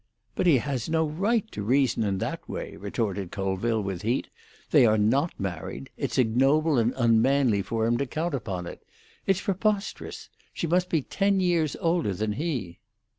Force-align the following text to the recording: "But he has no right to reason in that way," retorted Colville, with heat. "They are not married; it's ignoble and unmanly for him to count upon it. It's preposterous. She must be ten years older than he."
"But 0.33 0.47
he 0.47 0.57
has 0.57 0.89
no 0.89 1.05
right 1.05 1.45
to 1.51 1.61
reason 1.61 2.01
in 2.01 2.17
that 2.17 2.49
way," 2.49 2.75
retorted 2.75 3.29
Colville, 3.31 3.83
with 3.83 4.01
heat. 4.01 4.29
"They 4.71 4.83
are 4.87 4.97
not 4.97 5.39
married; 5.39 5.91
it's 5.95 6.17
ignoble 6.17 6.79
and 6.79 6.91
unmanly 6.97 7.61
for 7.61 7.85
him 7.85 7.99
to 7.99 8.07
count 8.07 8.33
upon 8.33 8.65
it. 8.65 8.81
It's 9.27 9.41
preposterous. 9.41 10.29
She 10.55 10.65
must 10.65 10.89
be 10.89 11.03
ten 11.03 11.39
years 11.39 11.75
older 11.79 12.15
than 12.15 12.31
he." 12.31 12.79